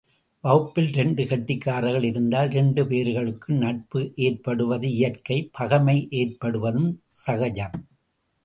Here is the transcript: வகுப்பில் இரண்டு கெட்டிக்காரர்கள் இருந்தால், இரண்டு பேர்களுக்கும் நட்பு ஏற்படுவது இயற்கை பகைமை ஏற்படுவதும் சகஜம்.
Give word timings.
வகுப்பில் 0.43 0.87
இரண்டு 0.87 1.23
கெட்டிக்காரர்கள் 1.23 2.03
இருந்தால், 2.03 2.49
இரண்டு 2.51 2.87
பேர்களுக்கும் 2.87 3.57
நட்பு 3.57 4.01
ஏற்படுவது 4.15 4.89
இயற்கை 4.91 5.49
பகைமை 5.59 6.07
ஏற்படுவதும் 6.11 6.91
சகஜம். 7.25 7.77